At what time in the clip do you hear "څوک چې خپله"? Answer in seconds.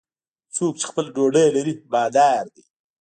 0.55-1.09